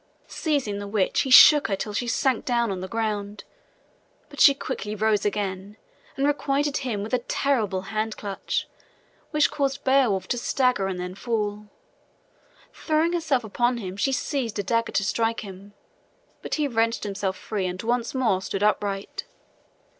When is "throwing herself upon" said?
12.73-13.77